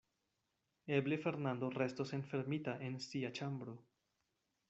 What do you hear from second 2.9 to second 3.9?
sia ĉambro.